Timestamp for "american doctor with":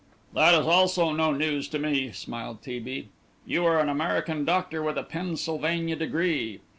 3.87-4.97